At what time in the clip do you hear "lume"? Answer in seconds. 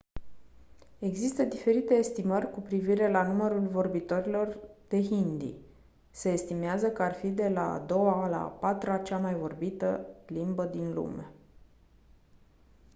10.93-11.29